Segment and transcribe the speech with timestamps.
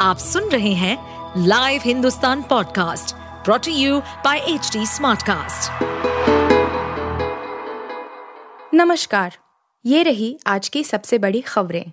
[0.00, 0.96] आप सुन रहे हैं
[1.46, 5.82] live Hindustan podcast brought to you by H Smartcast.
[8.74, 9.36] नमस्कार,
[9.86, 11.84] ये रही आज की सबसे बड़ी खबरें।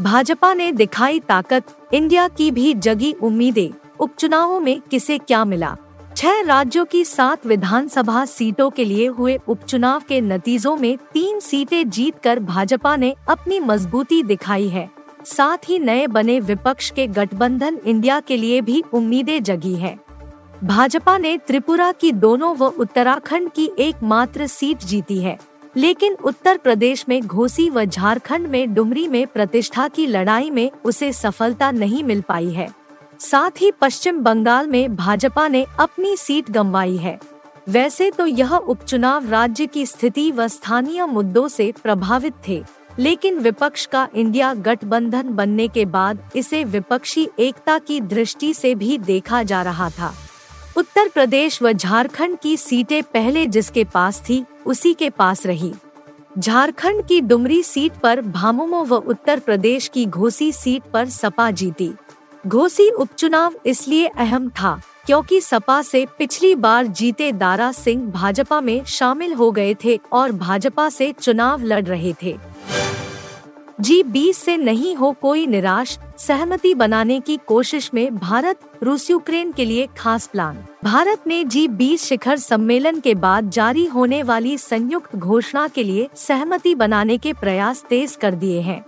[0.00, 5.76] भाजपा ने दिखाई ताकत, इंडिया की भी जगी उम्मीदें। उपचुनावों में किसे क्या मिला?
[6.22, 11.88] छह राज्यों की सात विधानसभा सीटों के लिए हुए उपचुनाव के नतीजों में तीन सीटें
[11.90, 14.88] जीतकर भाजपा ने अपनी मजबूती दिखाई है।
[15.26, 19.96] साथ ही नए बने विपक्ष के गठबंधन इंडिया के लिए भी उम्मीदें जगी है।
[20.64, 25.38] भाजपा ने त्रिपुरा की दोनों व उत्तराखंड की एकमात्र सीट जीती है,
[25.76, 31.12] लेकिन उत्तर प्रदेश में घोसी व झारखंड में डुमरी में प्रतिष्ठा की लड़ाई में उसे
[31.12, 32.68] सफलता नहीं मिल पाई है।
[33.22, 37.18] साथ ही पश्चिम बंगाल में भाजपा ने अपनी सीट गंवाई है।
[37.68, 42.62] वैसे तो यह उपचुनाव राज्य की स्थिति व स्थानीय मुद्दों से प्रभावित थे,
[42.98, 48.98] लेकिन विपक्ष का इंडिया गठबंधन बनने के बाद इसे विपक्षी एकता की दृष्टि से भी
[48.98, 50.12] देखा जा रहा था।
[50.76, 55.72] उत्तर प्रदेश व झारखंड की सीटें पहले जिसके पास थी, उसी के पास रही।
[56.38, 61.92] झारखंड की डुमरी सीट पर भामुमो व उत्तर प्रदेश की घोसी सीट पर सपा जीती।
[62.46, 68.84] घोसी उपचुनाव इसलिए अहम था क्योंकि सपा से पिछली बार जीते दारा सिंह भाजपा में
[68.84, 72.36] शामिल हो गए थे और भाजपा से चुनाव लड़ रहे थे।
[73.80, 79.52] जी बीस से नहीं हो कोई निराश, सहमति बनाने की कोशिश में भारत रूस यूक्रेन
[79.52, 84.58] के लिए खास प्लान। भारत ने जी बीस शिखर सम्मेलन के बाद जारी होने वाली
[84.58, 88.84] संयुक्त घोषणा के लिए सहमति बनाने के प्रयास तेज कर दिए हैं।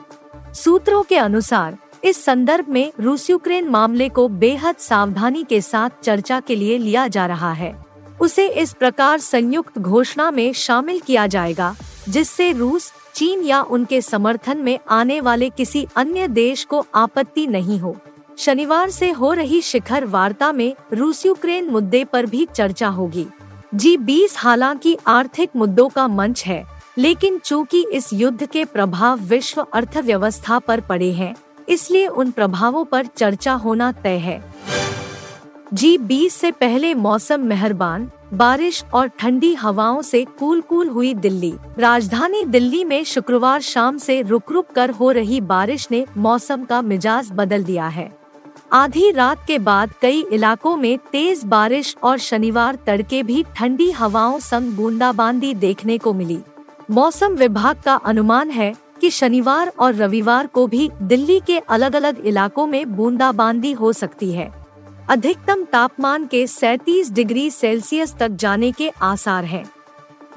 [0.54, 6.40] सूत्रों के अनुसार इस संदर्भ में रूस यूक्रेन मामले को बेहद सावधानी के साथ चर्चा
[6.40, 7.72] के लिए लिया जा रहा है।
[8.20, 11.74] उसे इस प्रकार संयुक्त घोषणा में शामिल किया जाएगा,
[12.08, 17.78] जिससे रूस, चीन या उनके समर्थन में आने वाले किसी अन्य देश को आपत्ति नहीं
[17.78, 17.96] हो।
[18.38, 23.26] शनिवार से हो रही शिखर वार्ता में रूस यूक्रेन मुद्दे पर भी चर्चा होगी।
[23.74, 26.64] जी बीस हालाँकि आर्थिक मुद्दों का मंच है,
[26.98, 31.34] लेकिन चूँकि इस युद्ध के प्रभाव विश्व अर्थव्यवस्था पर पड़े हैं
[31.68, 34.42] इसलिए उन प्रभावों पर चर्चा होना तय है।
[35.74, 41.52] जी बीस से पहले मौसम मेहरबान, बारिश और ठंडी हवाओं से कूल कूल हुई दिल्ली।
[41.78, 46.82] राजधानी दिल्ली में शुक्रवार शाम से रुक रुक कर हो रही बारिश ने मौसम का
[46.82, 48.10] मिजाज बदल दिया है।
[48.72, 54.38] आधी रात के बाद कई इलाकों में तेज बारिश और शनिवार तड़के भी ठंडी हवाओं
[54.40, 56.38] संग बूंदाबांदी देखने को मिली।
[56.90, 62.26] मौसम विभाग का अनुमान है कि शनिवार और रविवार को भी दिल्ली के अलग अलग
[62.26, 64.54] इलाकों में बूंदाबांदी हो सकती है।
[65.10, 69.64] अधिकतम तापमान के 37 डिग्री सेल्सियस तक जाने के आसार हैं।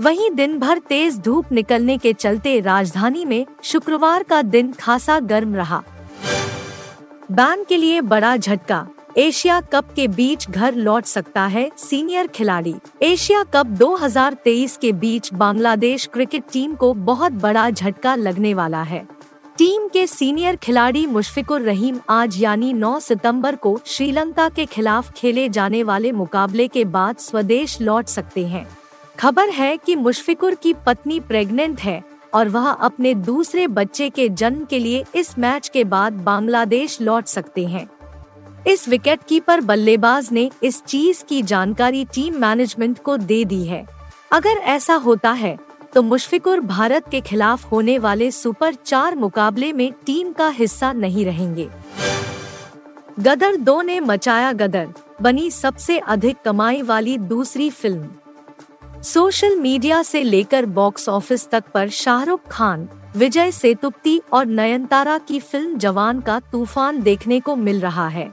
[0.02, 5.56] वहीं दिन भर तेज धूप निकलने के चलते राजधानी में शुक्रवार का दिन खासा गर्म
[5.56, 5.84] रहा।
[7.32, 12.76] बैन के लिए बड़ा झटका। एशिया कप के बीच घर लौट सकता है सीनियर खिलाड़ी।
[13.02, 19.08] एशिया कप 2023 के बीच बांग्लादेश क्रिकेट टीम को बहुत बड़ा झटका लगने वाला है।
[19.58, 25.50] टीम के सीनियर खिलाड़ी मुशफिकुर रहीम आज यानी 9 सितंबर को श्रीलंका के खिलाफ खेले
[25.50, 28.68] जाने वाले मुकाबले के बाद स्वदेश लौट सकते हैं।
[29.20, 32.02] खबर है कि मुशफिकुर की पत्नी प्रेग्नेंट है
[32.34, 37.26] और वह अपने दूसरे बच्चे के जन्म के लिए इस मैच के बाद बांग्लादेश लौट
[37.26, 37.88] सकते हैं।
[38.68, 43.86] इस विकेट कीपर बल्लेबाज ने इस चीज़ की जानकारी टीम मैनेजमेंट को दे दी है।
[44.32, 45.58] अगर ऐसा होता है
[45.94, 51.26] तो मुशफिकुर भारत के खिलाफ होने वाले सुपर चार मुकाबले में टीम का हिस्सा नहीं
[51.26, 51.68] रहेंगे।
[53.20, 54.88] गदर दो ने मचाया गदर,
[55.22, 61.90] बनी सबसे अधिक कमाई वाली दूसरी फ़िल्म। सोशल मीडिया से लेकर बॉक्स ऑफ़िस तक पर
[61.92, 68.08] शाहरुख खान, विजय सेतुप्ती और नयनतारा की फ़िल्म जवान का तूफ़ान देखने को मिल रहा
[68.10, 68.32] है।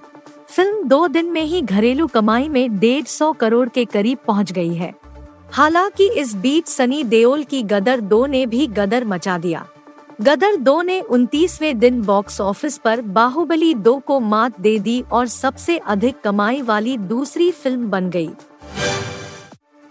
[0.54, 4.74] फ़िल्म दो दिन में ही घरेलू कमाई में डेढ़ सौ करोड़ के करीब पहुँच गई
[4.74, 4.92] है।
[5.52, 9.66] हालाँकि इस बीच सनी देओल की गदर दो ने भी गदर मचा दिया।
[10.20, 15.26] गदर दो ने उनतीसवे दिन बॉक्स ऑफ़िस पर बाहुबली दो को मात दे दी और
[15.26, 18.30] सबसे अधिक कमाई वाली दूसरी फ़िल्म बन गई।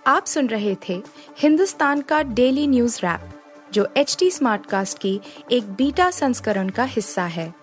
[0.08, 1.02] आप सुन रहे थे
[1.40, 3.30] हिंदुस्तान का डेली न्यूज़ रैप,
[3.74, 5.20] जो एच टी स्मार्ट कास्ट की
[5.52, 7.63] एक बीटा संस्करण का हिस्सा है।